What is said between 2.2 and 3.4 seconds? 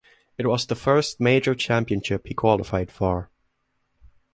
he qualified for.